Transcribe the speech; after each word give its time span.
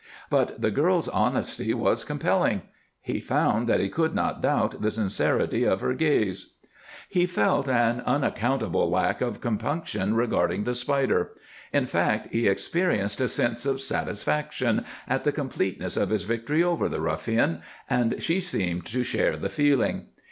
But 0.31 0.59
the 0.59 0.71
girl's 0.71 1.07
honesty 1.07 1.75
was 1.75 2.03
compelling; 2.03 2.63
he 3.01 3.19
found 3.19 3.67
that 3.67 3.79
he 3.79 3.87
could 3.87 4.15
not 4.15 4.41
doubt 4.41 4.81
the 4.81 4.89
sincerity 4.89 5.63
of 5.63 5.81
her 5.81 5.93
gaze. 5.93 6.55
He 7.07 7.27
felt 7.27 7.69
an 7.69 8.01
unaccountable 8.07 8.89
lack 8.89 9.21
of 9.21 9.41
compunction 9.41 10.15
regarding 10.15 10.63
the 10.63 10.73
Spider. 10.73 11.33
In 11.71 11.85
fact, 11.85 12.29
he 12.31 12.47
experienced 12.47 13.21
a 13.21 13.27
sense 13.27 13.63
of 13.67 13.79
satisfaction 13.79 14.85
at 15.07 15.23
the 15.23 15.31
completeness 15.31 15.95
of 15.95 16.09
his 16.09 16.23
victory 16.23 16.63
over 16.63 16.89
the 16.89 16.99
ruffian, 16.99 17.61
and 17.87 18.15
she 18.23 18.39
seemed 18.41 18.87
to 18.87 19.03
share 19.03 19.37
the 19.37 19.49
feeling. 19.49 20.05